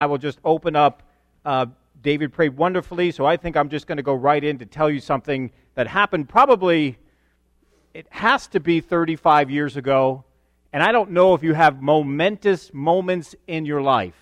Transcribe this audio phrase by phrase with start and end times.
[0.00, 1.02] I will just open up.
[1.44, 1.66] Uh,
[2.00, 4.88] David prayed wonderfully, so I think I'm just going to go right in to tell
[4.88, 6.96] you something that happened probably,
[7.92, 10.24] it has to be 35 years ago.
[10.72, 14.14] And I don't know if you have momentous moments in your life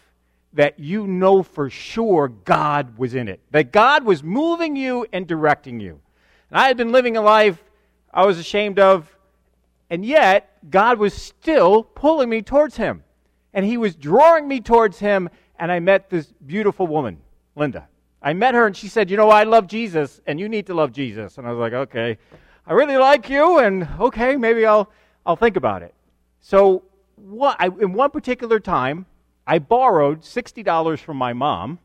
[0.54, 5.28] that you know for sure God was in it, that God was moving you and
[5.28, 6.00] directing you.
[6.50, 7.62] And I had been living a life
[8.12, 9.16] I was ashamed of,
[9.90, 13.04] and yet God was still pulling me towards Him.
[13.52, 15.28] And He was drawing me towards Him,
[15.58, 17.18] and I met this beautiful woman,
[17.56, 17.88] Linda.
[18.22, 20.74] I met her, and she said, You know, I love Jesus, and you need to
[20.74, 21.38] love Jesus.
[21.38, 22.18] And I was like, Okay,
[22.66, 24.90] I really like you, and okay, maybe I'll,
[25.24, 25.94] I'll think about it.
[26.40, 26.84] So,
[27.16, 29.06] what, I, in one particular time,
[29.46, 31.78] I borrowed $60 from my mom.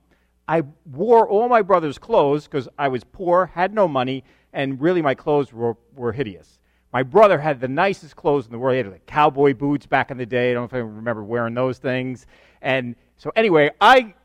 [0.48, 5.02] I wore all my brother's clothes because I was poor, had no money, and really
[5.02, 6.60] my clothes were, were hideous.
[6.92, 8.74] My brother had the nicest clothes in the world.
[8.74, 10.52] He had like cowboy boots back in the day.
[10.52, 12.28] I don't know if I remember wearing those things.
[12.62, 14.16] And so, anyway, I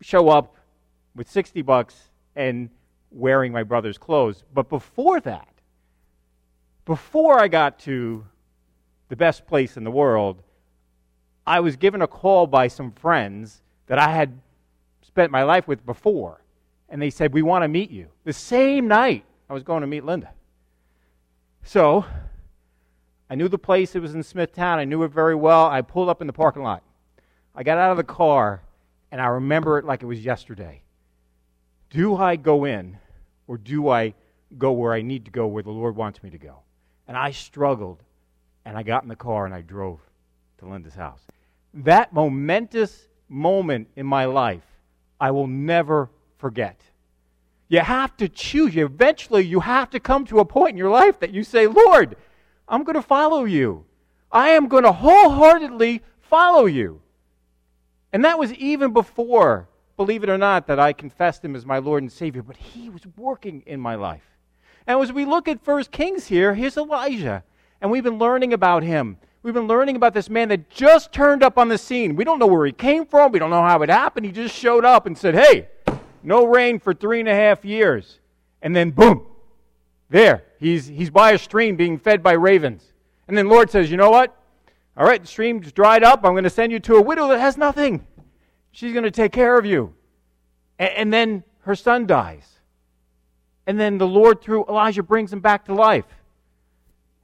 [0.00, 0.54] show up
[1.16, 2.70] with 60 bucks and
[3.10, 4.44] wearing my brother's clothes.
[4.54, 5.48] But before that,
[6.84, 8.24] before I got to
[9.08, 10.40] the best place in the world,
[11.44, 14.38] I was given a call by some friends that I had
[15.02, 16.40] spent my life with before.
[16.88, 18.06] And they said, We want to meet you.
[18.22, 20.30] The same night I was going to meet Linda.
[21.64, 22.04] So
[23.28, 23.96] I knew the place.
[23.96, 24.78] It was in Smithtown.
[24.78, 25.66] I knew it very well.
[25.66, 26.83] I pulled up in the parking lot.
[27.54, 28.62] I got out of the car,
[29.10, 30.82] and I remember it like it was yesterday.
[31.90, 32.98] Do I go in,
[33.46, 34.14] or do I
[34.58, 36.60] go where I need to go, where the Lord wants me to go?
[37.06, 38.02] And I struggled,
[38.64, 40.00] and I got in the car and I drove
[40.58, 41.20] to Linda's house
[41.74, 44.62] that momentous moment in my life,
[45.20, 46.80] I will never forget.
[47.68, 48.76] You have to choose.
[48.76, 52.16] Eventually, you have to come to a point in your life that you say, Lord,
[52.68, 53.84] I'm going to follow you.
[54.30, 57.00] I am going to wholeheartedly follow you.
[58.14, 61.78] And that was even before, believe it or not, that I confessed him as my
[61.78, 64.22] Lord and Savior, but he was working in my life.
[64.86, 67.42] And as we look at First Kings here, here's Elijah.
[67.80, 69.16] And we've been learning about him.
[69.42, 72.14] We've been learning about this man that just turned up on the scene.
[72.14, 73.32] We don't know where he came from.
[73.32, 74.24] We don't know how it happened.
[74.26, 75.66] He just showed up and said, Hey,
[76.22, 78.20] no rain for three and a half years.
[78.62, 79.26] And then, boom,
[80.08, 80.44] there.
[80.60, 82.84] He's, he's by a stream being fed by ravens.
[83.26, 84.40] And then Lord says, You know what?
[84.96, 86.24] All right, the stream's dried up.
[86.24, 88.06] I'm going to send you to a widow that has nothing.
[88.70, 89.94] She's going to take care of you.
[90.78, 92.48] And, and then her son dies.
[93.66, 96.04] And then the Lord, through Elijah, brings him back to life.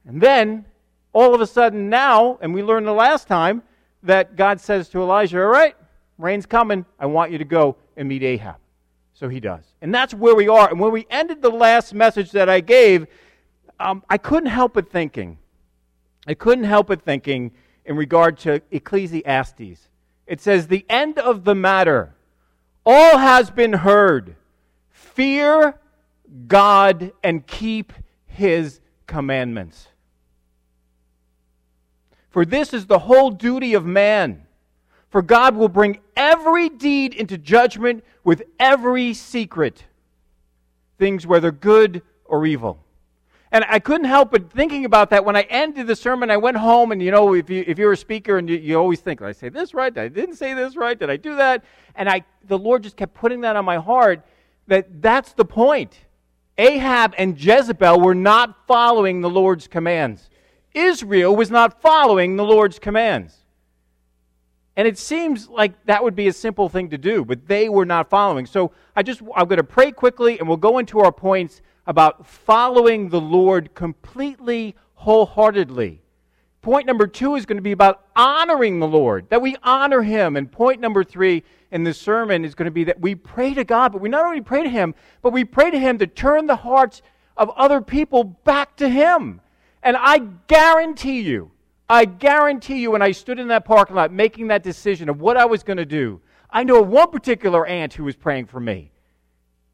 [0.05, 0.65] And then
[1.13, 3.63] all of a sudden now, and we learned the last time,
[4.03, 5.75] that God says to Elijah, All right,
[6.17, 6.85] rain's coming.
[6.99, 8.55] I want you to go and meet Ahab.
[9.13, 9.63] So he does.
[9.81, 10.69] And that's where we are.
[10.69, 13.05] And when we ended the last message that I gave,
[13.79, 15.37] um, I couldn't help but thinking.
[16.27, 17.51] I couldn't help but thinking
[17.85, 19.87] in regard to Ecclesiastes.
[20.27, 22.13] It says, The end of the matter,
[22.85, 24.35] all has been heard.
[24.89, 25.79] Fear
[26.47, 27.93] God and keep
[28.25, 29.87] his commandments.
[32.29, 34.43] For this is the whole duty of man.
[35.09, 39.83] For God will bring every deed into judgment with every secret,
[40.97, 42.81] things whether good or evil.
[43.51, 46.31] And I couldn't help but thinking about that when I ended the sermon.
[46.31, 48.77] I went home, and you know, if, you, if you're a speaker and you, you
[48.77, 49.93] always think, did I say this right?
[49.93, 50.97] Did I didn't say this right?
[50.97, 51.65] Did I do that?
[51.95, 54.25] And I, the Lord just kept putting that on my heart
[54.67, 55.99] that that's the point.
[56.57, 60.29] Ahab and Jezebel were not following the Lord's commands.
[60.73, 63.35] Israel was not following the Lord's commands.
[64.77, 67.85] And it seems like that would be a simple thing to do, but they were
[67.85, 68.45] not following.
[68.45, 72.25] So I just I'm going to pray quickly and we'll go into our points about
[72.25, 76.01] following the Lord completely wholeheartedly.
[76.61, 80.37] Point number 2 is going to be about honoring the Lord, that we honor him.
[80.37, 83.65] And point number 3 in this sermon is going to be that we pray to
[83.65, 86.47] God, but we not only pray to him, but we pray to him to turn
[86.47, 87.01] the hearts
[87.35, 89.41] of other people back to him.
[89.83, 91.51] And I guarantee you,
[91.89, 95.35] I guarantee you, when I stood in that parking lot making that decision of what
[95.35, 98.91] I was going to do, I know one particular aunt who was praying for me.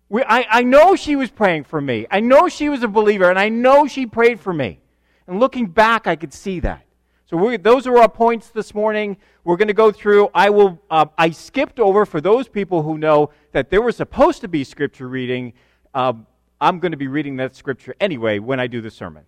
[0.10, 2.08] We, I, I know she was praying for me.
[2.10, 4.80] I know she was a believer, and I know she prayed for me.
[5.28, 6.84] And looking back, I could see that.
[7.26, 9.18] So those are our points this morning.
[9.44, 10.30] We're going to go through.
[10.34, 10.80] I will.
[10.90, 14.64] Uh, I skipped over for those people who know that there was supposed to be
[14.64, 15.52] scripture reading.
[15.94, 16.14] Uh,
[16.62, 19.26] I'm going to be reading that scripture anyway when I do the sermon.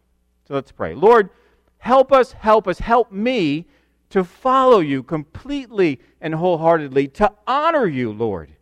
[0.47, 0.95] So let's pray.
[0.95, 1.29] Lord,
[1.79, 3.67] help us, help us, help me
[4.11, 8.53] to follow you completely and wholeheartedly, to honor you, Lord.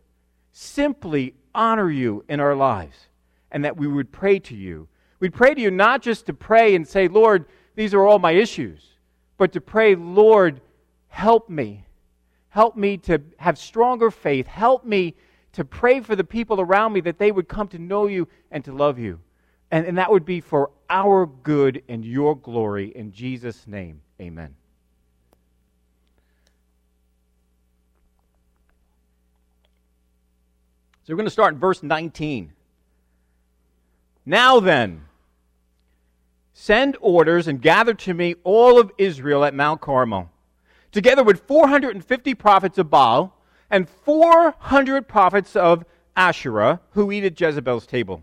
[0.52, 3.08] Simply honor you in our lives,
[3.50, 4.88] and that we would pray to you.
[5.18, 8.32] We'd pray to you not just to pray and say, Lord, these are all my
[8.32, 8.86] issues,
[9.36, 10.60] but to pray, Lord,
[11.08, 11.84] help me.
[12.50, 14.46] Help me to have stronger faith.
[14.46, 15.16] Help me
[15.52, 18.64] to pray for the people around me that they would come to know you and
[18.64, 19.18] to love you.
[19.72, 22.92] And, and that would be for our good and your glory.
[22.94, 24.54] In Jesus' name, amen.
[31.08, 32.52] So we're going to start in verse 19.
[34.26, 35.06] Now then,
[36.52, 40.30] send orders and gather to me all of Israel at Mount Carmel,
[40.92, 43.34] together with 450 prophets of Baal
[43.70, 48.22] and 400 prophets of Asherah who eat at Jezebel's table.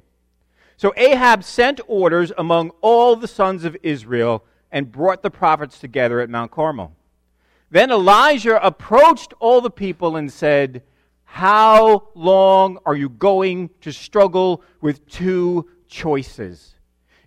[0.77, 6.19] So Ahab sent orders among all the sons of Israel and brought the prophets together
[6.19, 6.95] at Mount Carmel.
[7.71, 10.83] Then Elijah approached all the people and said,
[11.35, 16.75] How long are you going to struggle with two choices?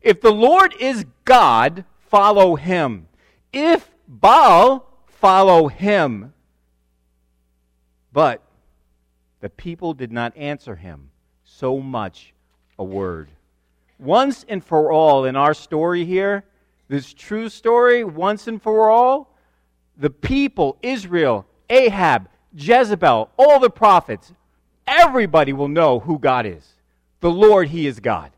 [0.01, 3.07] If the Lord is God, follow him.
[3.53, 6.33] If Baal, follow him.
[8.11, 8.43] But
[9.41, 11.11] the people did not answer him
[11.45, 12.33] so much
[12.79, 13.29] a word
[13.99, 16.45] once and for all in our story here,
[16.89, 19.37] this true story, once and for all,
[19.99, 24.33] the people, Israel, Ahab, Jezebel, all the prophets,
[24.87, 26.75] everybody will know who God is.
[27.21, 28.33] The Lord, He is God.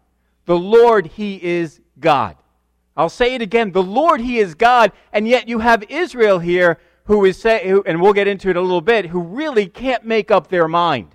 [0.47, 2.37] The Lord, He is God.
[2.97, 3.73] I'll say it again.
[3.73, 4.93] The Lord, He is God.
[5.13, 8.61] And yet you have Israel here who is saying, and we'll get into it a
[8.61, 11.09] little bit, who really can't make up their mind.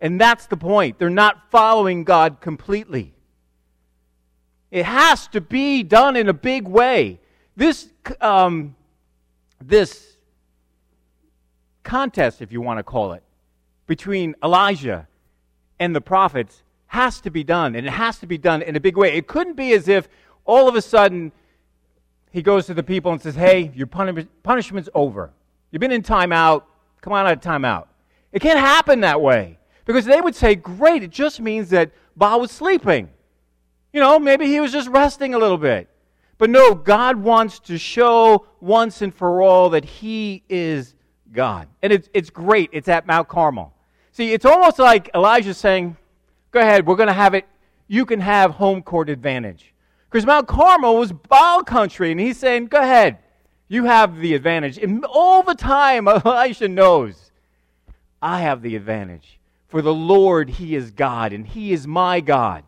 [0.00, 0.98] And that's the point.
[0.98, 3.14] They're not following God completely.
[4.70, 7.20] It has to be done in a big way.
[7.54, 7.88] This,
[8.20, 8.74] um,
[9.62, 10.11] this
[11.82, 13.22] contest, if you want to call it,
[13.86, 15.08] between Elijah
[15.78, 18.80] and the prophets has to be done, and it has to be done in a
[18.80, 19.16] big way.
[19.16, 20.08] It couldn't be as if
[20.44, 21.32] all of a sudden
[22.30, 25.30] he goes to the people and says, Hey, your punishment's over.
[25.70, 26.64] You've been in timeout.
[27.00, 27.86] Come on out of timeout.
[28.32, 29.58] It can't happen that way.
[29.84, 33.08] Because they would say, Great, it just means that Baal was sleeping.
[33.92, 35.88] You know, maybe he was just resting a little bit.
[36.38, 40.94] But no, God wants to show once and for all that he is
[41.32, 41.68] God.
[41.82, 42.70] And it's, it's great.
[42.72, 43.72] It's at Mount Carmel.
[44.12, 45.96] See, it's almost like Elijah saying,
[46.50, 47.46] Go ahead, we're going to have it.
[47.88, 49.72] You can have home court advantage.
[50.10, 53.18] Because Mount Carmel was Baal country, and he's saying, Go ahead,
[53.68, 54.76] you have the advantage.
[54.76, 57.30] And all the time, Elijah knows,
[58.20, 59.38] I have the advantage.
[59.68, 62.62] For the Lord, He is God, and He is my God.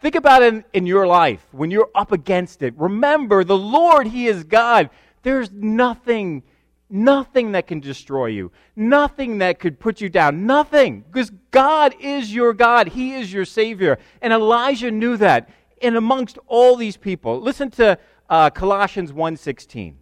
[0.00, 2.74] Think about it in, in your life when you're up against it.
[2.76, 4.90] Remember, the Lord, He is God.
[5.22, 6.42] There's nothing,
[6.92, 11.04] nothing that can destroy you, nothing that could put you down, nothing.
[11.10, 13.98] Because God is your God, He is your Savior.
[14.20, 15.48] And Elijah knew that.
[15.80, 17.98] And amongst all these people, listen to
[18.30, 19.94] uh, Colossians 1:16.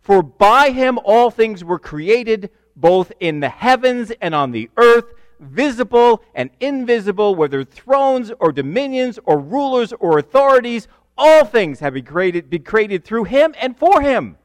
[0.00, 5.04] For by him all things were created, both in the heavens and on the earth
[5.42, 12.04] visible and invisible, whether thrones or dominions or rulers or authorities, all things have been
[12.04, 14.36] created, been created through him and for him.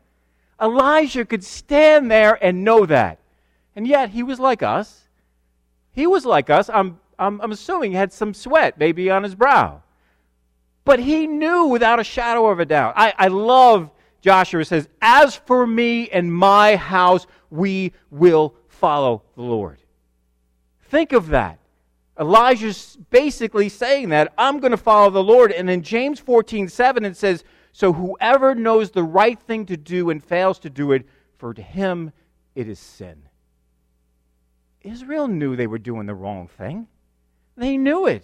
[0.62, 3.20] Elijah could stand there and know that.
[3.76, 5.08] And yet he was like us.
[5.92, 6.70] He was like us.
[6.70, 9.84] I'm, I'm, I'm assuming he had some sweat maybe on his brow.
[10.84, 12.94] But he knew without a shadow of a doubt.
[12.96, 19.42] I, I love Joshua says, As for me and my house, we will follow the
[19.42, 19.80] Lord.
[20.90, 21.60] Think of that.
[22.20, 25.52] Elijah's basically saying that I'm going to follow the Lord.
[25.52, 27.44] And in James 14 7, it says,
[27.78, 31.06] So whoever knows the right thing to do and fails to do it,
[31.38, 32.12] for to him
[32.56, 33.22] it is sin.
[34.82, 36.88] Israel knew they were doing the wrong thing.
[37.56, 38.24] They knew it.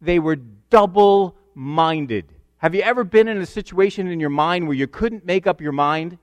[0.00, 2.26] They were double minded.
[2.58, 5.60] Have you ever been in a situation in your mind where you couldn't make up
[5.60, 6.16] your mind?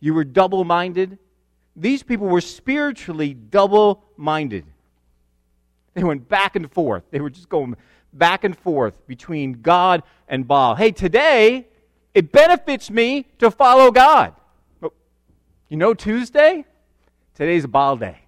[0.00, 1.16] You were double minded?
[1.76, 4.64] These people were spiritually double minded.
[5.94, 7.04] They went back and forth.
[7.12, 7.76] They were just going
[8.12, 10.74] back and forth between God and Baal.
[10.74, 11.68] Hey, today,
[12.14, 14.34] it benefits me to follow God.
[14.82, 14.92] Oh,
[15.68, 16.64] you know Tuesday?
[17.34, 18.18] Today's Baal day.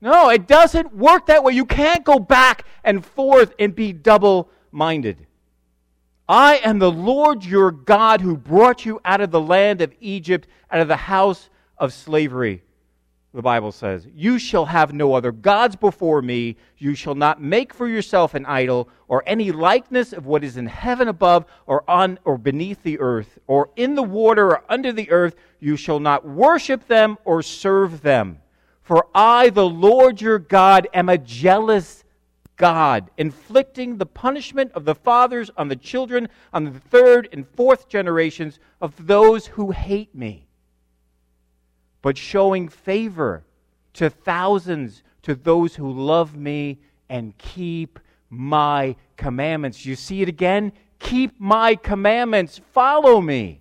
[0.00, 1.54] No, it doesn't work that way.
[1.54, 5.26] You can't go back and forth and be double minded.
[6.28, 10.48] I am the Lord your God who brought you out of the land of Egypt,
[10.70, 11.48] out of the house
[11.78, 12.62] of slavery
[13.36, 16.56] the Bible says, You shall have no other gods before me.
[16.78, 20.64] You shall not make for yourself an idol or any likeness of what is in
[20.64, 25.10] heaven above or on or beneath the earth or in the water or under the
[25.10, 25.36] earth.
[25.60, 28.38] You shall not worship them or serve them.
[28.80, 32.04] For I, the Lord your God, am a jealous
[32.56, 37.86] God, inflicting the punishment of the fathers on the children, on the third and fourth
[37.86, 40.45] generations of those who hate me
[42.06, 43.42] but showing favor
[43.92, 47.98] to thousands, to those who love me and keep
[48.30, 49.84] my commandments.
[49.84, 50.70] You see it again?
[51.00, 53.58] Keep my commandments, follow me.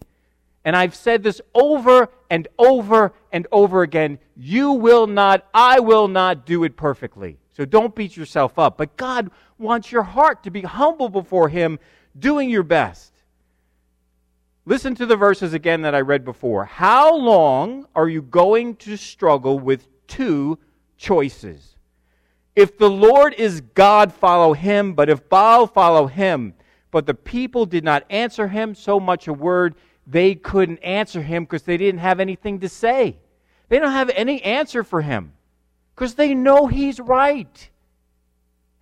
[0.63, 4.19] And I've said this over and over and over again.
[4.37, 7.39] You will not, I will not do it perfectly.
[7.53, 8.77] So don't beat yourself up.
[8.77, 11.79] But God wants your heart to be humble before Him,
[12.19, 13.11] doing your best.
[14.67, 16.65] Listen to the verses again that I read before.
[16.65, 20.57] How long are you going to struggle with two
[20.97, 21.75] choices?
[22.55, 26.55] If the Lord is God, follow him, but if Baal, follow him.
[26.89, 29.75] But the people did not answer him so much a word,
[30.07, 33.17] they couldn't answer him because they didn't have anything to say.
[33.69, 35.33] They don't have any answer for him
[35.93, 37.69] because they know he's right.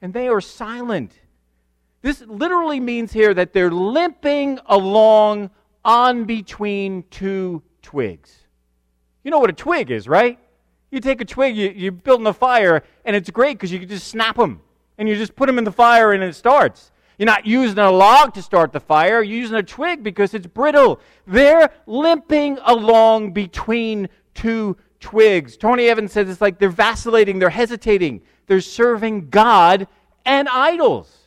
[0.02, 1.20] And they are silent.
[2.02, 5.50] This literally means here that they're limping along
[5.86, 8.36] on between two twigs.
[9.24, 10.40] You know what a twig is, right?
[10.92, 13.90] You take a twig, you, you're building a fire, and it's great because you can
[13.90, 14.62] just snap them.
[14.98, 16.92] And you just put them in the fire and it starts.
[17.18, 20.48] You're not using a log to start the fire, you're using a twig because it's
[20.48, 21.00] brittle.
[21.26, 25.58] They're limping along between two twigs.
[25.58, 29.88] Tony Evans says it's like they're vacillating, they're hesitating, they're serving God
[30.26, 31.23] and idols.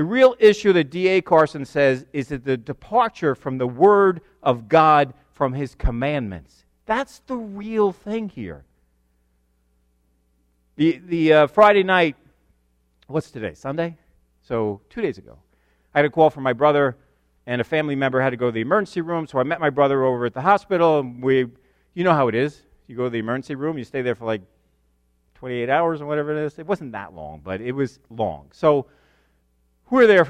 [0.00, 1.20] The real issue that D.A.
[1.20, 6.64] Carson says is that the departure from the Word of God from His commandments.
[6.86, 8.64] That's the real thing here.
[10.76, 12.16] The, the uh, Friday night,
[13.08, 13.52] what's today?
[13.52, 13.98] Sunday?
[14.40, 15.36] So, two days ago,
[15.94, 16.96] I had a call from my brother,
[17.44, 19.26] and a family member had to go to the emergency room.
[19.26, 21.46] So, I met my brother over at the hospital, and we,
[21.92, 22.62] you know how it is.
[22.86, 24.40] You go to the emergency room, you stay there for like
[25.34, 26.58] 28 hours or whatever it is.
[26.58, 28.46] It wasn't that long, but it was long.
[28.52, 28.86] So,
[29.90, 30.28] we're there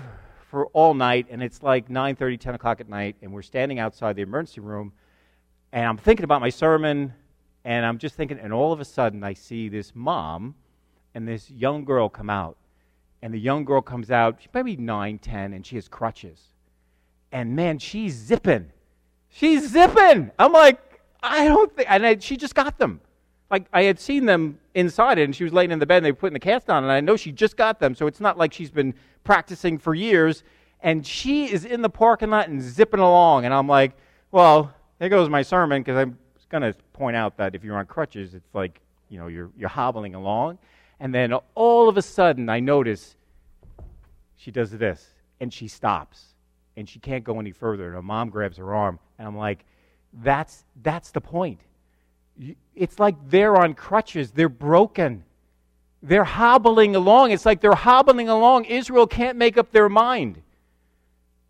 [0.48, 4.16] for all night, and it's like 9.30, 10 o'clock at night, and we're standing outside
[4.16, 4.92] the emergency room,
[5.72, 7.12] and I'm thinking about my sermon,
[7.64, 10.54] and I'm just thinking, and all of a sudden I see this mom
[11.14, 12.56] and this young girl come out.
[13.22, 16.40] And the young girl comes out, she's maybe 9, 10, and she has crutches.
[17.30, 18.72] And man, she's zipping.
[19.28, 20.30] She's zipping.
[20.38, 20.80] I'm like,
[21.22, 23.02] I don't think, and I, she just got them
[23.50, 26.06] like I had seen them inside it, and she was laying in the bed, and
[26.06, 28.20] they were putting the cast on, and I know she just got them, so it's
[28.20, 30.44] not like she's been practicing for years.
[30.82, 33.92] And she is in the parking lot and zipping along, and I'm like,
[34.30, 36.16] well, there goes my sermon because I'm
[36.48, 39.68] going to point out that if you're on crutches, it's like you know you're you're
[39.68, 40.58] hobbling along,
[41.00, 43.16] and then all of a sudden I notice
[44.36, 45.06] she does this,
[45.40, 46.34] and she stops,
[46.76, 47.86] and she can't go any further.
[47.86, 49.66] And her mom grabs her arm, and I'm like,
[50.22, 51.60] that's that's the point
[52.74, 54.30] it's like they're on crutches.
[54.30, 55.24] They're broken.
[56.02, 57.32] They're hobbling along.
[57.32, 58.64] It's like they're hobbling along.
[58.64, 60.40] Israel can't make up their mind.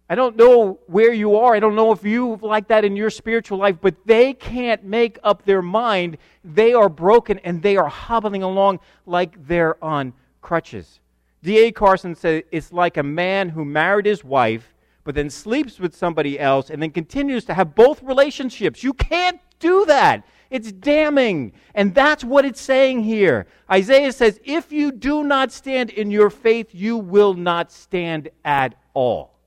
[0.09, 1.54] I don't know where you are.
[1.54, 5.20] I don't know if you like that in your spiritual life, but they can't make
[5.23, 6.18] up their mind.
[6.42, 10.99] They are broken and they are hobbling along like they're on crutches.
[11.44, 11.70] D.A.
[11.70, 16.40] Carson said it's like a man who married his wife, but then sleeps with somebody
[16.40, 18.82] else and then continues to have both relationships.
[18.82, 20.25] You can't do that.
[20.50, 21.52] It's damning.
[21.75, 23.47] And that's what it's saying here.
[23.71, 28.75] Isaiah says, If you do not stand in your faith, you will not stand at
[28.92, 29.38] all.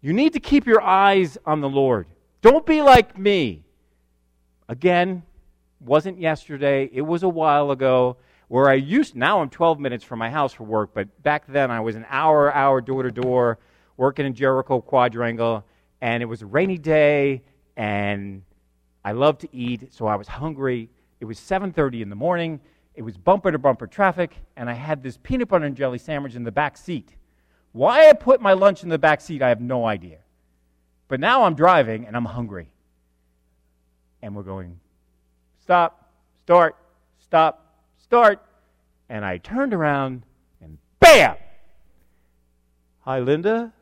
[0.00, 2.06] You need to keep your eyes on the Lord.
[2.40, 3.64] Don't be like me.
[4.68, 5.22] Again,
[5.80, 8.16] wasn't yesterday, it was a while ago
[8.48, 11.70] where I used now I'm 12 minutes from my house for work, but back then
[11.70, 13.58] I was an hour hour door to door
[13.96, 15.64] working in Jericho Quadrangle
[16.00, 17.42] and it was a rainy day
[17.76, 18.42] and
[19.04, 20.90] I love to eat, so I was hungry.
[21.20, 22.60] It was 7:30 in the morning.
[22.94, 26.34] It was bumper to bumper traffic, and I had this peanut butter and jelly sandwich
[26.34, 27.14] in the back seat.
[27.72, 30.18] Why I put my lunch in the back seat, I have no idea.
[31.06, 32.70] But now I'm driving and I'm hungry.
[34.20, 34.80] And we're going,
[35.62, 36.76] stop, start,
[37.18, 38.42] stop, start.
[39.08, 40.24] And I turned around
[40.60, 41.36] and bam!
[43.00, 43.72] Hi, Linda.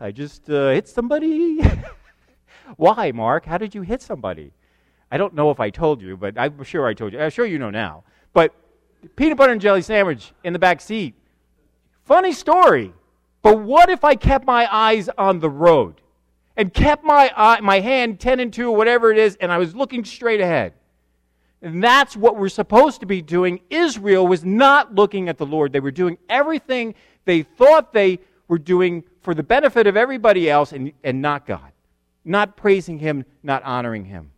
[0.00, 1.60] I just uh, hit somebody.
[2.76, 3.44] Why, Mark?
[3.46, 4.52] How did you hit somebody?
[5.10, 7.20] I don't know if I told you, but I'm sure I told you.
[7.20, 8.04] I'm sure you know now.
[8.32, 8.54] But
[9.14, 11.14] peanut butter and jelly sandwich in the back seat.
[12.04, 12.94] Funny story.
[13.42, 16.00] But what if I kept my eyes on the road
[16.56, 19.58] and kept my eye, my hand 10 and 2 or whatever it is and I
[19.58, 20.72] was looking straight ahead?
[21.60, 23.60] And that's what we're supposed to be doing.
[23.70, 25.72] Israel was not looking at the Lord.
[25.72, 30.72] They were doing everything they thought they were doing for the benefit of everybody else
[30.72, 31.71] and, and not God
[32.24, 34.30] not praising him, not honoring him.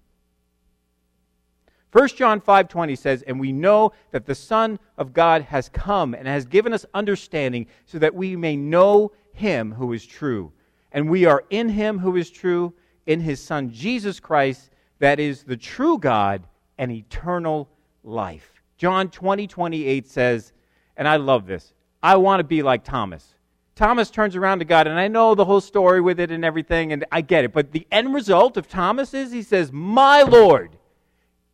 [1.92, 6.26] 1 John 5:20 says, "And we know that the Son of God has come and
[6.26, 10.52] has given us understanding so that we may know him who is true.
[10.92, 12.72] And we are in him who is true,
[13.06, 16.46] in his Son Jesus Christ, that is the true God
[16.78, 17.68] and eternal
[18.02, 18.62] life.
[18.78, 20.52] John 20, 28 says,
[20.96, 23.33] and I love this, I want to be like Thomas.
[23.74, 26.92] Thomas turns around to God, and I know the whole story with it and everything,
[26.92, 27.52] and I get it.
[27.52, 30.76] But the end result of Thomas is he says, My Lord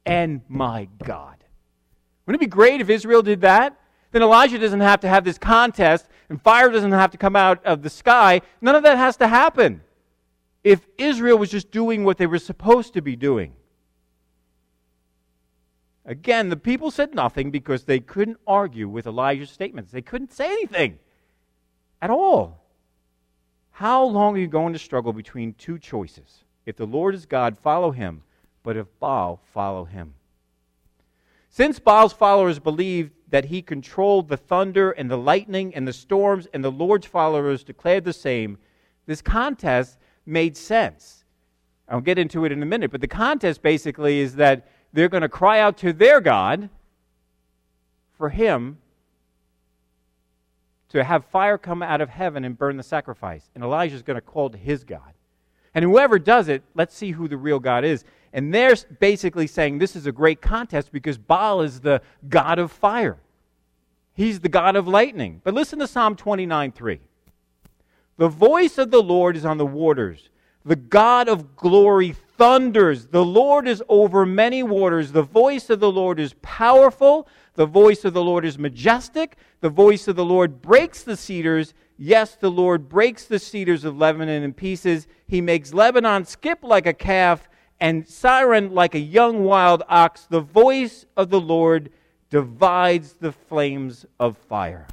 [0.04, 1.44] and my God.
[2.26, 3.78] Wouldn't it be great if Israel did that?
[4.12, 7.64] Then Elijah doesn't have to have this contest, and fire doesn't have to come out
[7.64, 8.42] of the sky.
[8.60, 9.80] None of that has to happen
[10.62, 13.54] if Israel was just doing what they were supposed to be doing.
[16.04, 19.92] Again, the people said nothing because they couldn't argue with Elijah's statements.
[19.92, 20.98] They couldn't say anything
[22.02, 22.64] at all.
[23.71, 26.45] How long are you going to struggle between two choices?
[26.66, 28.23] If the Lord is God, follow him,
[28.62, 30.14] but if Baal, follow him.
[31.49, 36.47] Since Baal's followers believed that he controlled the thunder and the lightning and the storms,
[36.52, 38.59] and the Lord's followers declared the same,
[39.07, 41.25] this contest made sense.
[41.88, 45.23] I'll get into it in a minute, but the contest basically is that they're going
[45.23, 46.69] to cry out to their God
[48.12, 48.78] for him
[50.90, 53.50] to have fire come out of heaven and burn the sacrifice.
[53.54, 55.14] And Elijah's going to call to his God.
[55.75, 58.04] And whoever does it, let's see who the real God is.
[58.32, 62.70] And they're basically saying this is a great contest because Baal is the God of
[62.73, 63.18] fire.
[64.14, 65.40] He's the God of lightning.
[65.44, 67.00] But listen to Psalm 29 3.
[68.16, 70.28] The voice of the Lord is on the waters.
[70.64, 73.06] The God of glory thunders.
[73.06, 75.12] The Lord is over many waters.
[75.12, 77.26] The voice of the Lord is powerful.
[77.61, 79.37] The voice of the Lord is majestic.
[79.61, 81.75] The voice of the Lord breaks the cedars.
[81.99, 85.07] Yes, the Lord breaks the cedars of Lebanon in pieces.
[85.26, 90.25] He makes Lebanon skip like a calf and Sirion like a young wild ox.
[90.25, 91.90] The voice of the Lord
[92.31, 94.87] divides the flames of fire.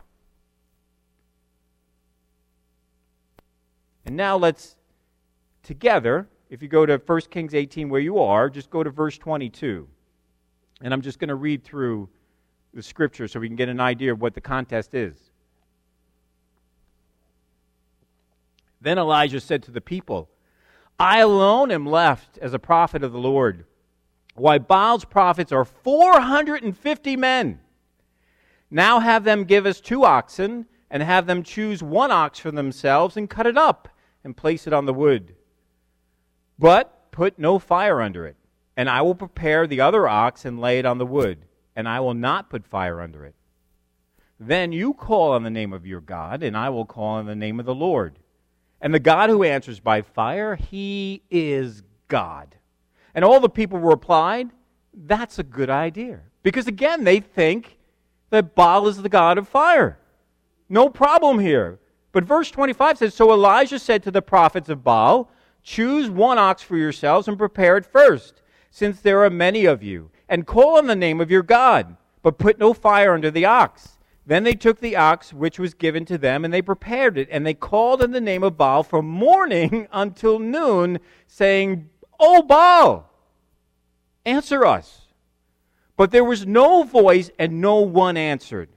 [4.05, 4.75] And now let's
[5.63, 9.17] together, if you go to 1 Kings 18 where you are, just go to verse
[9.17, 9.87] 22.
[10.81, 12.09] And I'm just going to read through
[12.73, 15.15] the scripture so we can get an idea of what the contest is.
[18.79, 20.29] Then Elijah said to the people,
[20.99, 23.65] I alone am left as a prophet of the Lord.
[24.35, 27.59] Why, Baal's prophets are 450 men.
[28.69, 33.17] Now have them give us two oxen, and have them choose one ox for themselves,
[33.17, 33.89] and cut it up,
[34.23, 35.35] and place it on the wood.
[36.59, 38.35] But put no fire under it,
[38.75, 41.46] and I will prepare the other ox and lay it on the wood
[41.77, 43.35] and I will not put fire under it.
[44.39, 47.35] Then you call on the name of your God, and I will call on the
[47.35, 48.17] name of the Lord.
[48.81, 52.55] And the God who answers by fire, he is God.
[53.13, 54.49] And all the people replied,
[54.91, 56.21] That's a good idea.
[56.41, 57.77] Because again, they think
[58.31, 59.99] that Baal is the God of fire.
[60.69, 61.79] No problem here.
[62.11, 65.29] But verse 25 says So Elijah said to the prophets of Baal,
[65.61, 70.09] Choose one ox for yourselves and prepare it first, since there are many of you
[70.29, 73.97] and call on the name of your God, but put no fire under the ox.
[74.25, 77.45] Then they took the ox which was given to them, and they prepared it, and
[77.45, 83.09] they called on the name of Baal from morning until noon, saying, O Baal,
[84.25, 85.03] answer us.
[85.95, 88.69] But there was no voice, and no one answered.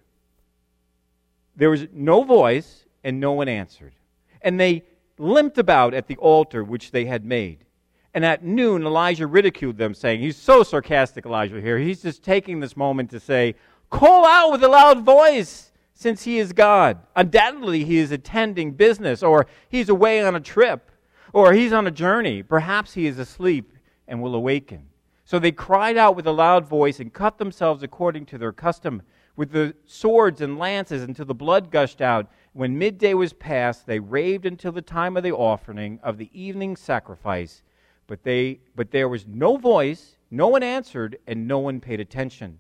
[1.57, 3.93] There was no voice, and no one answered.
[4.41, 4.85] And they
[5.19, 7.65] limped about at the altar which they had made.
[8.13, 11.79] And at noon, Elijah ridiculed them, saying, He's so sarcastic, Elijah, here.
[11.79, 13.55] He's just taking this moment to say,
[13.89, 16.99] Call out with a loud voice, since he is God.
[17.15, 20.91] Undoubtedly, he is attending business, or he's away on a trip,
[21.33, 22.43] or he's on a journey.
[22.43, 23.73] Perhaps he is asleep
[24.09, 24.87] and will awaken.
[25.25, 29.03] So they cried out with a loud voice and cut themselves according to their custom
[29.37, 32.27] with the swords and lances until the blood gushed out.
[32.53, 36.75] When midday was past, they raved until the time of the offering of the evening
[36.75, 37.63] sacrifice
[38.11, 42.59] but, they, but there was no voice, no one answered, and no one paid attention.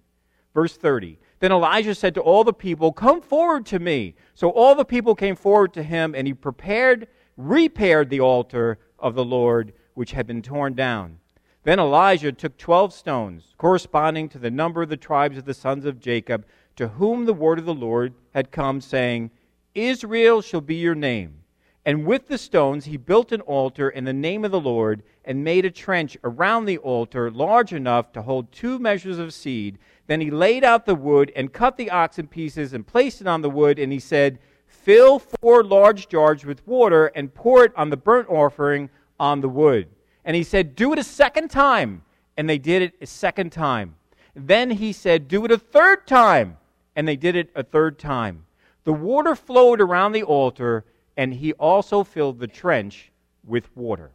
[0.54, 4.14] Verse 30 Then Elijah said to all the people, Come forward to me.
[4.34, 9.16] So all the people came forward to him, and he prepared, repaired the altar of
[9.16, 11.18] the Lord, which had been torn down.
[11.64, 15.84] Then Elijah took twelve stones, corresponding to the number of the tribes of the sons
[15.84, 19.32] of Jacob, to whom the word of the Lord had come, saying,
[19.74, 21.40] Israel shall be your name.
[21.84, 25.44] And with the stones he built an altar in the name of the Lord and
[25.44, 29.78] made a trench around the altar large enough to hold two measures of seed.
[30.06, 33.26] Then he laid out the wood and cut the ox in pieces and placed it
[33.26, 33.78] on the wood.
[33.78, 38.28] And he said, Fill four large jars with water and pour it on the burnt
[38.28, 39.88] offering on the wood.
[40.24, 42.02] And he said, Do it a second time.
[42.36, 43.96] And they did it a second time.
[44.34, 46.56] Then he said, Do it a third time.
[46.96, 48.46] And they did it a third time.
[48.84, 50.84] The water flowed around the altar
[51.16, 53.12] and he also filled the trench
[53.44, 54.10] with water.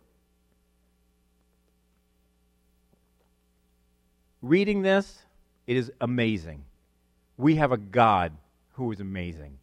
[4.47, 5.23] Reading this,
[5.67, 6.63] it is amazing.
[7.37, 8.33] We have a God
[8.73, 9.57] who is amazing.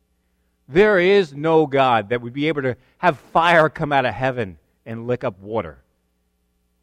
[0.68, 4.58] There is no God that would be able to have fire come out of heaven
[4.86, 5.82] and lick up water.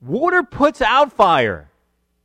[0.01, 1.69] Water puts out fire.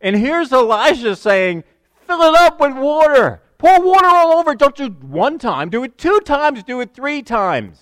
[0.00, 1.64] And here's Elijah saying,
[2.06, 3.40] fill it up with water.
[3.58, 4.54] Pour water all over.
[4.54, 5.70] Don't do one time.
[5.70, 6.62] Do it two times.
[6.62, 7.80] Do it three times.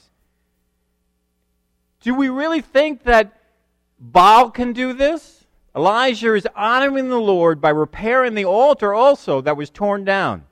[2.00, 3.40] Do we really think that
[3.98, 5.41] Baal can do this?
[5.74, 10.44] Elijah is honoring the Lord by repairing the altar also that was torn down.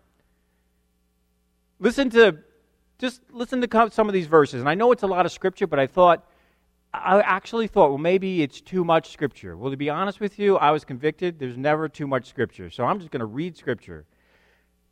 [1.78, 2.38] Listen to
[2.98, 4.60] just listen to some of these verses.
[4.60, 6.26] And I know it's a lot of scripture, but I thought
[6.92, 9.56] I actually thought, well, maybe it's too much scripture.
[9.56, 11.38] Well, to be honest with you, I was convicted.
[11.38, 12.68] There's never too much scripture.
[12.68, 14.04] So I'm just going to read scripture.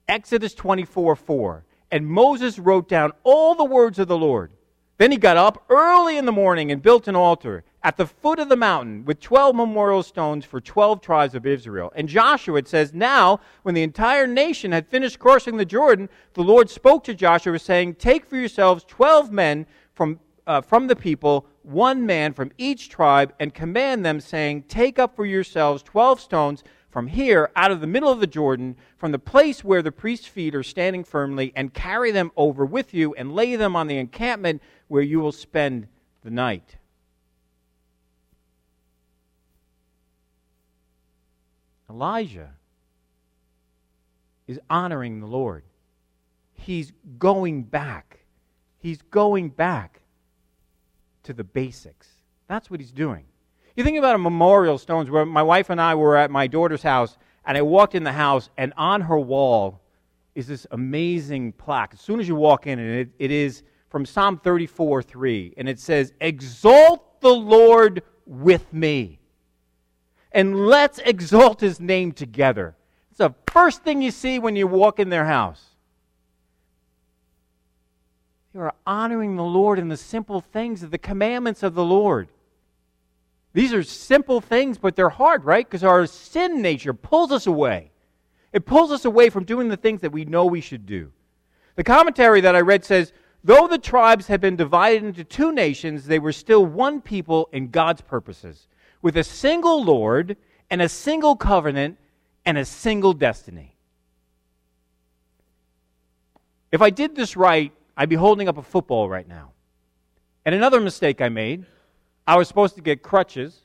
[0.08, 1.64] Exodus 24 4.
[1.90, 4.52] And Moses wrote down all the words of the Lord.
[4.98, 8.38] Then he got up early in the morning and built an altar at the foot
[8.38, 11.92] of the mountain with 12 memorial stones for 12 tribes of Israel.
[11.94, 16.42] And Joshua, it says, Now, when the entire nation had finished crossing the Jordan, the
[16.42, 21.46] Lord spoke to Joshua, saying, Take for yourselves 12 men from, uh, from the people,
[21.62, 26.64] one man from each tribe, and command them, saying, Take up for yourselves 12 stones
[26.90, 30.26] from here out of the middle of the Jordan, from the place where the priest's
[30.26, 33.98] feet are standing firmly, and carry them over with you, and lay them on the
[33.98, 35.86] encampment where you will spend
[36.24, 36.77] the night.
[41.90, 42.50] Elijah
[44.46, 45.64] is honoring the Lord.
[46.52, 48.20] He's going back.
[48.78, 50.00] He's going back
[51.22, 52.08] to the basics.
[52.46, 53.24] That's what he's doing.
[53.76, 56.82] You think about a memorial stones where my wife and I were at my daughter's
[56.82, 59.80] house, and I walked in the house, and on her wall
[60.34, 61.94] is this amazing plaque.
[61.94, 65.68] As soon as you walk in, and it, it is from Psalm 34 3, and
[65.68, 69.18] it says, Exalt the Lord with me
[70.32, 72.74] and let's exalt his name together.
[73.10, 75.64] It's the first thing you see when you walk in their house.
[78.54, 82.28] You are honoring the Lord in the simple things of the commandments of the Lord.
[83.52, 85.66] These are simple things, but they're hard, right?
[85.66, 87.90] Because our sin nature pulls us away.
[88.52, 91.12] It pulls us away from doing the things that we know we should do.
[91.76, 93.12] The commentary that I read says,
[93.44, 97.68] though the tribes had been divided into two nations, they were still one people in
[97.70, 98.68] God's purposes
[99.02, 100.36] with a single Lord
[100.70, 101.98] and a single covenant
[102.44, 103.76] and a single destiny.
[106.70, 109.52] If I did this right, I'd be holding up a football right now.
[110.44, 111.66] And another mistake I made,
[112.26, 113.58] I was supposed to get crutches.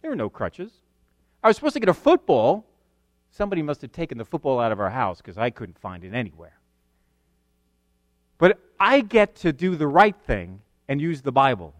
[0.00, 0.72] There were no crutches.
[1.42, 2.66] I was supposed to get a football.
[3.30, 6.12] Somebody must have taken the football out of our house because I couldn't find it
[6.12, 6.58] anywhere.
[8.38, 11.74] But I get to do the right thing and use the Bible.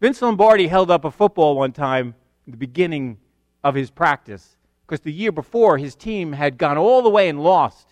[0.00, 2.14] Vince Lombardi held up a football one time
[2.46, 3.18] in the beginning
[3.64, 4.56] of his practice
[4.86, 7.88] because the year before his team had gone all the way and lost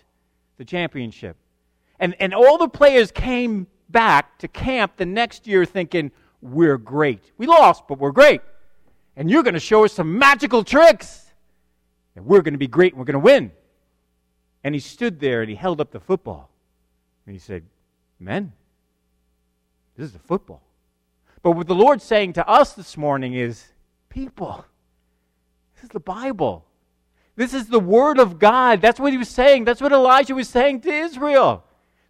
[0.59, 1.37] the championship.
[1.99, 6.13] And, and all the players came back to camp the next year thinking,
[6.43, 7.33] we're great.
[7.39, 8.43] We lost, but we're great.
[9.17, 11.33] And you're going to show us some magical tricks.
[12.17, 13.51] And we're going to be great and we're going to win.
[14.63, 16.51] And he stood there and he held up the football.
[17.27, 17.65] And he said,
[18.21, 18.53] Men,
[19.97, 20.63] this is a football.
[21.45, 23.67] But what the Lord's saying to us this morning is
[24.09, 24.65] people,
[25.75, 26.65] this is the Bible.
[27.37, 28.81] This is the Word of God.
[28.81, 29.67] That's what he was saying.
[29.67, 31.63] That's what Elijah was saying to Israel.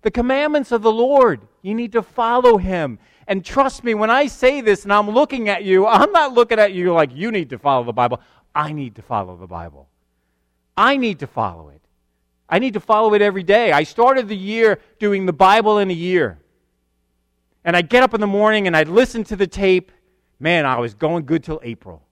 [0.03, 1.41] The commandments of the Lord.
[1.63, 3.01] You need to follow him.
[3.27, 6.61] And trust me, when I say this and I'm looking at you, I'm not looking
[6.61, 8.21] at you like you need to follow the Bible.
[8.55, 9.89] I need to follow the Bible.
[10.77, 11.81] I need to follow it.
[12.49, 13.73] I need to follow it every day.
[13.73, 16.39] I started the year doing the Bible in a year
[17.65, 19.91] and I'd get up in the morning and I'd listen to the tape.
[20.39, 22.03] Man, I was going good till April.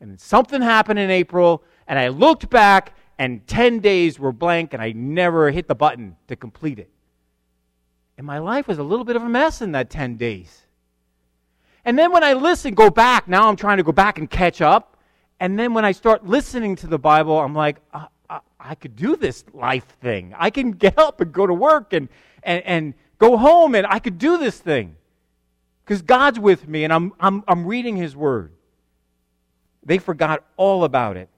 [0.00, 4.82] And something happened in April, and I looked back, and 10 days were blank, and
[4.82, 6.90] I never hit the button to complete it.
[8.18, 10.62] And my life was a little bit of a mess in that 10 days.
[11.84, 14.60] And then when I listen, go back, now I'm trying to go back and catch
[14.60, 14.96] up.
[15.38, 18.96] And then when I start listening to the Bible, I'm like, I, I, I could
[18.96, 20.34] do this life thing.
[20.36, 22.08] I can get up and go to work and,
[22.42, 24.96] and, and go home and I could do this thing
[25.84, 28.52] because God's with me and I'm, I'm, I'm reading His Word.
[29.84, 31.28] They forgot all about it.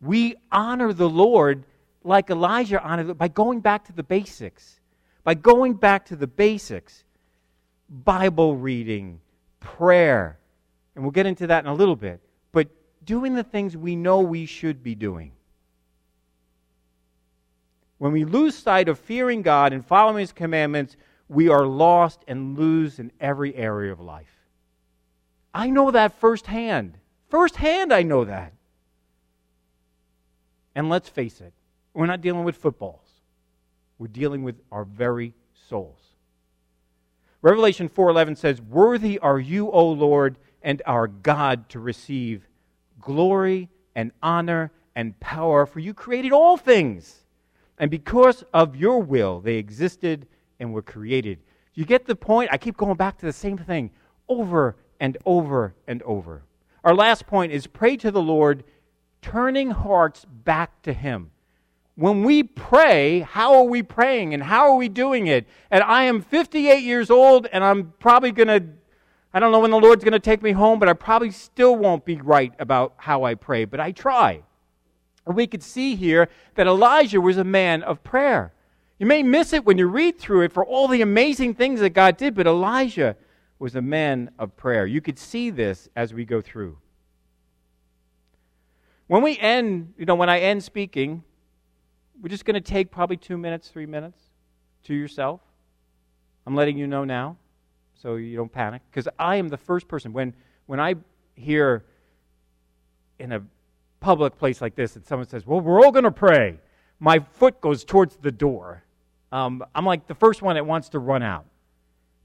[0.00, 1.64] We honor the Lord
[2.02, 4.80] like Elijah honored by going back to the basics.
[5.24, 7.04] By going back to the basics.
[7.88, 9.20] Bible reading,
[9.60, 10.38] prayer,
[10.94, 12.20] and we'll get into that in a little bit.
[12.52, 12.68] But
[13.04, 15.32] doing the things we know we should be doing.
[17.98, 20.96] When we lose sight of fearing God and following His commandments,
[21.28, 24.46] we are lost and lose in every area of life.
[25.52, 26.98] I know that firsthand.
[27.28, 28.54] Firsthand, I know that.
[30.74, 31.52] And let's face it,
[31.92, 33.04] we're not dealing with footballs.
[33.98, 35.34] We're dealing with our very
[35.68, 36.00] souls.
[37.42, 42.48] Revelation 4:11 says, "Worthy are you, O Lord, and our God to receive
[43.00, 47.24] glory and honor and power, for you created all things,
[47.78, 50.26] and because of your will they existed
[50.58, 51.38] and were created."
[51.74, 52.50] You get the point?
[52.52, 53.92] I keep going back to the same thing
[54.28, 56.42] over and over and over.
[56.82, 58.64] Our last point is pray to the Lord,
[59.22, 61.30] turning hearts back to Him.
[61.94, 65.46] When we pray, how are we praying and how are we doing it?
[65.70, 68.64] And I am 58 years old and I'm probably going to,
[69.32, 71.76] I don't know when the Lord's going to take me home, but I probably still
[71.76, 74.42] won't be right about how I pray, but I try.
[75.28, 78.54] And we could see here that Elijah was a man of prayer.
[78.98, 81.90] You may miss it when you read through it for all the amazing things that
[81.90, 83.14] God did, but Elijah
[83.58, 84.86] was a man of prayer.
[84.86, 86.78] You could see this as we go through.
[89.06, 91.22] When we end, you know, when I end speaking,
[92.22, 94.18] we're just going to take probably two minutes, three minutes
[94.84, 95.42] to yourself.
[96.46, 97.36] I'm letting you know now
[97.94, 98.80] so you don't panic.
[98.90, 100.32] Because I am the first person, when,
[100.64, 100.94] when I
[101.34, 101.84] hear
[103.18, 103.42] in a
[104.00, 106.58] public place like this and someone says, Well, we're all going to pray,
[107.00, 108.84] my foot goes towards the door.
[109.30, 111.46] Um, I'm like the first one that wants to run out.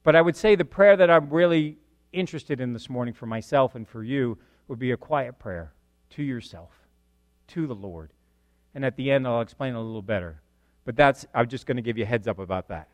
[0.03, 1.77] But I would say the prayer that I'm really
[2.11, 5.73] interested in this morning for myself and for you would be a quiet prayer
[6.11, 6.71] to yourself,
[7.47, 8.11] to the Lord.
[8.75, 10.41] And at the end, I'll explain a little better.
[10.85, 12.87] But that's, I'm just going to give you a heads up about that.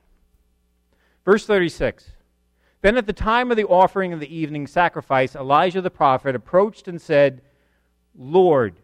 [1.25, 2.11] Verse 36
[2.81, 6.87] Then at the time of the offering of the evening sacrifice, Elijah the prophet approached
[6.87, 7.41] and said,
[8.17, 8.75] Lord,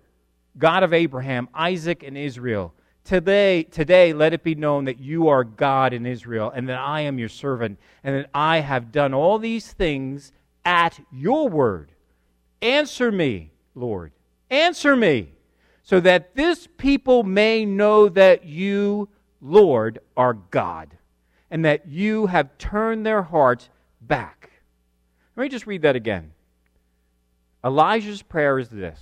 [0.57, 2.73] God of Abraham, Isaac, and Israel,
[3.05, 7.01] Today, today, let it be known that you are God in Israel, and that I
[7.01, 10.33] am your servant, and that I have done all these things
[10.65, 11.91] at your word.
[12.63, 14.11] Answer me, Lord.
[14.49, 15.33] Answer me,
[15.83, 19.07] so that this people may know that you,
[19.39, 20.97] Lord, are God,
[21.51, 23.69] and that you have turned their hearts
[24.01, 24.49] back.
[25.35, 26.31] Let me just read that again.
[27.63, 28.99] Elijah's prayer is this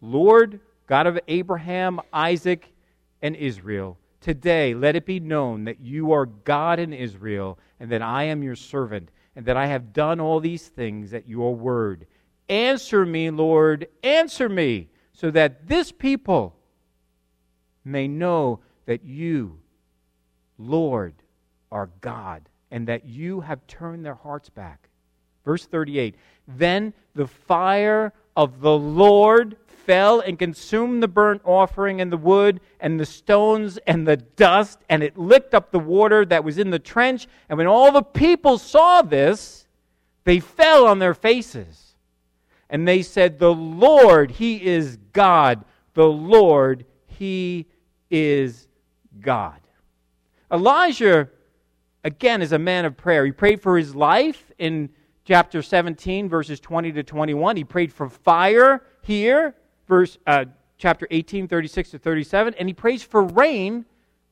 [0.00, 2.72] Lord, God of Abraham, Isaac,
[3.22, 3.98] and Israel.
[4.20, 8.42] Today, let it be known that you are God in Israel, and that I am
[8.42, 12.06] your servant, and that I have done all these things at your word.
[12.48, 16.56] Answer me, Lord, answer me, so that this people
[17.84, 19.58] may know that you,
[20.58, 21.14] Lord,
[21.70, 24.88] are God, and that you have turned their hearts back.
[25.44, 29.56] Verse 38 Then the fire of the Lord
[29.88, 34.78] fell and consumed the burnt offering and the wood and the stones and the dust,
[34.90, 37.26] and it licked up the water that was in the trench.
[37.48, 39.66] And when all the people saw this,
[40.24, 41.94] they fell on their faces.
[42.68, 45.64] And they said, The Lord, He is God.
[45.94, 47.64] The Lord, He
[48.10, 48.68] is
[49.22, 49.58] God.
[50.52, 51.30] Elijah,
[52.04, 53.24] again, is a man of prayer.
[53.24, 54.90] He prayed for his life in
[55.24, 57.56] chapter 17, verses 20 to 21.
[57.56, 59.54] He prayed for fire here
[59.88, 60.44] verse uh,
[60.76, 63.84] chapter 18, 36 to 37, and he prays for rain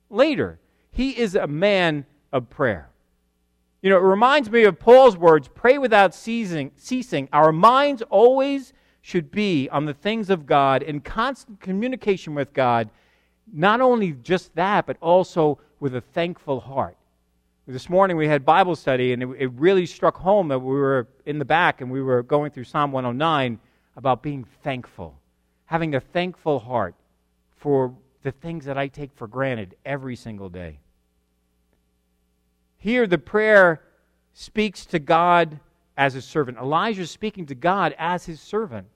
[0.09, 0.61] later.
[0.93, 2.91] He is a man of prayer.
[3.83, 6.71] You know, it reminds me of Paul's words pray without ceasing.
[6.77, 7.29] ceasing.
[7.33, 12.91] Our minds always should be on the things of God in constant communication with God,
[13.53, 16.97] not only just that, but also with a thankful heart.
[17.69, 21.09] This morning we had Bible study, and it, it really struck home that we were
[21.25, 23.59] in the back and we were going through Psalm 109
[23.97, 25.19] about being thankful
[25.67, 26.95] having a thankful heart
[27.57, 30.79] for the things that I take for granted every single day.
[32.79, 33.83] Here, the prayer
[34.33, 35.61] speaks to God
[35.97, 36.59] as a servant.
[36.59, 38.87] Elijah is speaking to God as his servant.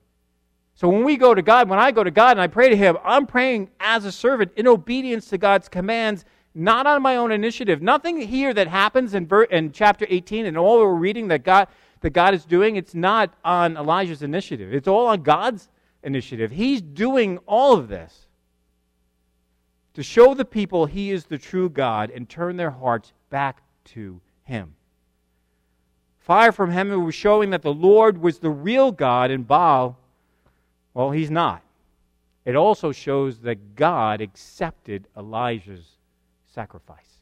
[0.75, 2.75] So when we go to God, when I go to God and I pray to
[2.75, 7.31] Him, I'm praying as a servant in obedience to God's commands, not on my own
[7.31, 7.81] initiative.
[7.81, 11.67] Nothing here that happens in, ver- in chapter 18 and all we're reading that God,
[11.99, 14.73] that God is doing, it's not on Elijah's initiative.
[14.73, 15.69] It's all on God's
[16.03, 16.51] initiative.
[16.51, 18.27] He's doing all of this
[19.93, 24.21] to show the people he is the true God and turn their hearts back to
[24.43, 24.75] him.
[26.19, 29.97] Fire from heaven was showing that the Lord was the real God and Baal,
[30.93, 31.63] well, he's not.
[32.45, 35.97] It also shows that God accepted Elijah's
[36.53, 37.21] sacrifice.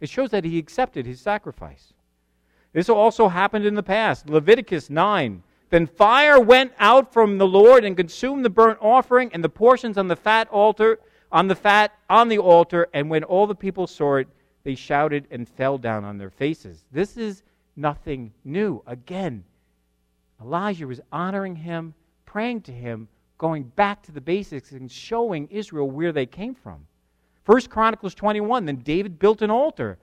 [0.00, 1.92] It shows that he accepted his sacrifice.
[2.72, 4.28] This also happened in the past.
[4.28, 9.42] Leviticus 9 then fire went out from the Lord and consumed the burnt offering and
[9.42, 10.98] the portions on the fat altar,
[11.32, 14.28] on the fat on the altar, and when all the people saw it,
[14.64, 16.84] they shouted and fell down on their faces.
[16.90, 17.42] This is
[17.76, 18.82] nothing new.
[18.86, 19.44] Again,
[20.40, 21.94] Elijah was honoring him,
[22.26, 26.86] praying to him, going back to the basics and showing Israel where they came from.
[27.44, 29.98] First Chronicles 21, then David built an altar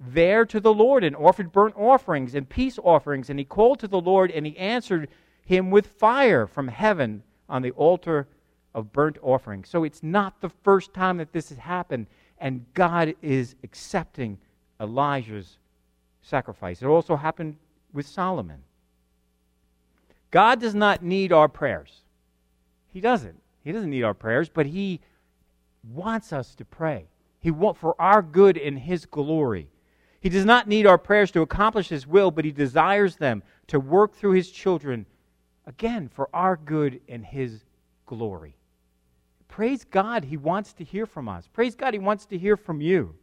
[0.00, 3.30] there to the Lord and offered burnt offerings and peace offerings.
[3.30, 5.08] And he called to the Lord and he answered
[5.44, 8.28] him with fire from heaven on the altar
[8.74, 9.64] of burnt offering.
[9.64, 12.06] So it's not the first time that this has happened,
[12.38, 14.38] and God is accepting
[14.80, 15.58] Elijah's
[16.22, 16.82] sacrifice.
[16.82, 17.56] It also happened
[17.92, 18.62] with Solomon.
[20.30, 22.02] God does not need our prayers.
[22.92, 23.40] He doesn't.
[23.64, 25.00] He doesn't need our prayers, but He
[25.82, 27.06] wants us to pray.
[27.40, 29.68] He want for our good and His glory.
[30.20, 33.78] He does not need our prayers to accomplish His will, but He desires them to
[33.78, 35.06] work through His children,
[35.66, 37.64] again, for our good and His
[38.06, 38.56] glory.
[39.46, 41.48] Praise God, He wants to hear from us.
[41.52, 43.14] Praise God, He wants to hear from you.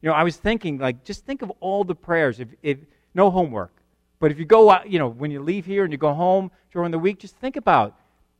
[0.00, 2.40] You know, I was thinking, like, just think of all the prayers.
[2.40, 2.78] If, if
[3.14, 3.72] no homework,
[4.20, 6.50] but if you go out, you know, when you leave here and you go home
[6.72, 7.98] during the week, just think about,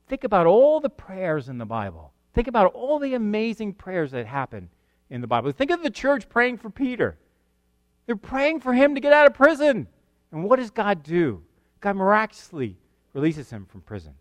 [0.08, 2.12] think about all the prayers in the Bible.
[2.34, 4.68] Think about all the amazing prayers that happen
[5.10, 5.50] in the Bible.
[5.52, 7.16] Think of the church praying for Peter.
[8.08, 9.86] They're praying for him to get out of prison.
[10.32, 11.42] And what does God do?
[11.80, 12.78] God miraculously
[13.12, 14.14] releases him from prison.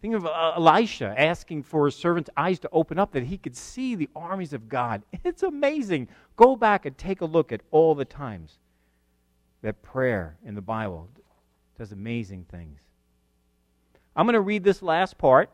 [0.00, 3.56] Think of uh, Elisha asking for his servant's eyes to open up that he could
[3.56, 5.02] see the armies of God.
[5.24, 6.08] It's amazing.
[6.34, 8.58] Go back and take a look at all the times
[9.62, 11.08] that prayer in the Bible
[11.78, 12.80] does amazing things.
[14.16, 15.50] I'm going to read this last part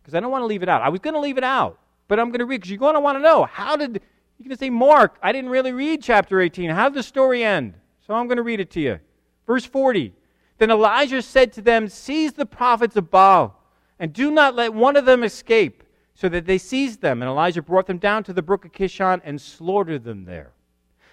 [0.00, 0.82] because I don't want to leave it out.
[0.82, 2.94] I was going to leave it out, but I'm going to read because you're going
[2.94, 4.00] to want to know how did
[4.44, 6.70] going to say, Mark, I didn't really read chapter 18.
[6.70, 7.74] How did the story end?
[8.06, 9.00] So I'm going to read it to you.
[9.46, 10.14] Verse 40.
[10.58, 13.58] Then Elijah said to them, Seize the prophets of Baal
[13.98, 15.84] and do not let one of them escape.
[16.14, 19.20] So that they seized them, and Elijah brought them down to the brook of Kishon
[19.22, 20.50] and slaughtered them there.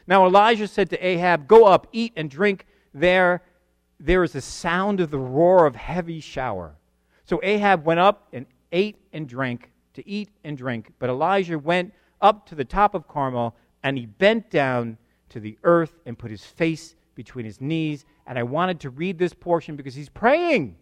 [0.08, 2.66] Now Elijah said to Ahab, Go up, eat and drink.
[2.92, 3.44] There,
[4.00, 6.76] there is a sound of the roar of heavy shower.
[7.24, 10.92] So Ahab went up and ate and drank, to eat and drink.
[10.98, 11.94] But Elijah went
[12.26, 14.98] up to the top of Carmel, and he bent down
[15.30, 18.04] to the earth and put his face between his knees.
[18.26, 20.76] And I wanted to read this portion because he's praying.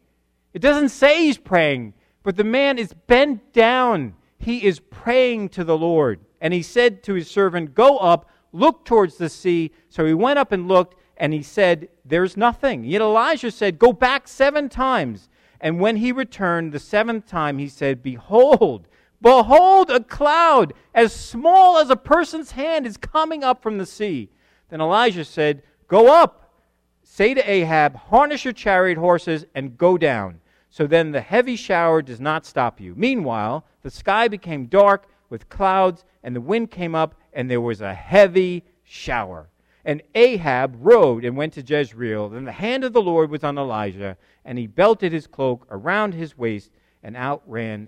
[0.53, 4.15] It doesn't say he's praying, but the man is bent down.
[4.39, 6.21] He is praying to the Lord.
[6.39, 9.71] And he said to his servant, Go up, look towards the sea.
[9.89, 12.85] So he went up and looked, and he said, There's nothing.
[12.85, 15.27] Yet Elijah said, Go back seven times.
[15.59, 18.87] And when he returned the seventh time, he said, Behold,
[19.23, 24.29] behold, a cloud as small as a person's hand is coming up from the sea.
[24.69, 26.53] Then Elijah said, Go up,
[27.01, 30.39] say to Ahab, Harness your chariot horses, and go down
[30.73, 32.95] so then the heavy shower does not stop you.
[32.97, 37.79] Meanwhile, the sky became dark with clouds, and the wind came up, and there was
[37.79, 39.49] a heavy shower.
[39.85, 42.29] And Ahab rode and went to Jezreel.
[42.29, 46.15] Then the hand of the Lord was on Elijah, and he belted his cloak around
[46.15, 46.71] his waist
[47.03, 47.87] and outran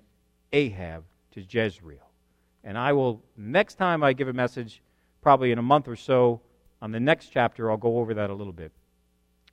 [0.54, 2.10] Ahab to Jezreel.
[2.64, 4.82] And I will, next time I give a message,
[5.22, 6.42] probably in a month or so,
[6.82, 8.72] on the next chapter, I'll go over that a little bit.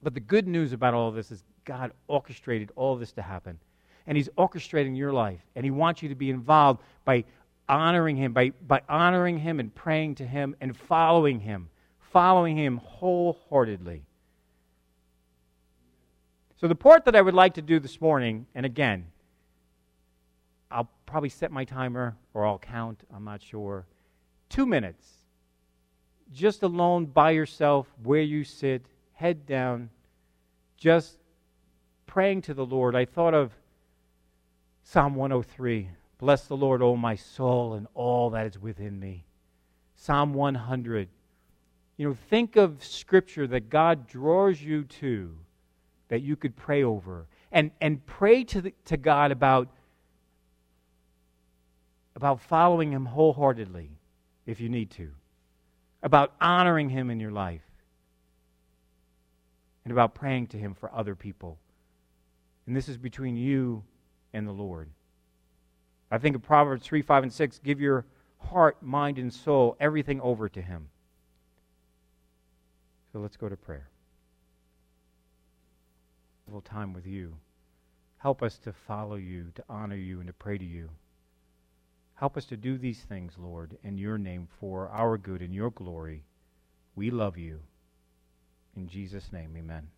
[0.03, 3.59] But the good news about all this is God orchestrated all this to happen.
[4.07, 5.41] And He's orchestrating your life.
[5.55, 7.25] And He wants you to be involved by
[7.69, 11.69] honoring Him, by, by honoring Him and praying to Him and following Him,
[11.99, 14.03] following Him wholeheartedly.
[16.61, 19.12] So, the part that I would like to do this morning, and again,
[21.13, 23.87] probably set my timer or I'll count, I'm not sure.
[24.49, 25.07] Two minutes.
[26.33, 29.91] Just alone by yourself, where you sit, head down,
[30.79, 31.19] just
[32.07, 33.53] praying to the Lord, I thought of
[34.85, 39.27] Psalm 103 Bless the Lord, O my soul, and all that is within me.
[39.95, 41.09] Psalm 100.
[41.99, 45.37] You know, think of scripture that God draws you to
[46.09, 47.27] that you could pray over.
[47.51, 49.69] And, and pray to, the, to God about,
[52.15, 53.91] about following Him wholeheartedly
[54.47, 55.11] if you need to,
[56.03, 57.63] about honoring Him in your life,
[59.85, 61.59] and about praying to Him for other people.
[62.67, 63.83] And this is between you
[64.33, 64.89] and the Lord.
[66.11, 67.61] I think of Proverbs 3, 5, and 6.
[67.65, 68.05] Give your
[68.39, 70.89] heart, mind, and soul, everything over to Him.
[73.13, 73.89] So let's go to prayer.
[76.65, 77.37] Time with you.
[78.19, 80.91] Help us to follow you, to honor you, and to pray to you.
[82.23, 85.73] Help us to do these things, Lord, in your name for our good and your
[85.73, 86.23] glory.
[86.95, 87.63] We love you.
[88.77, 89.89] In Jesus' name, amen.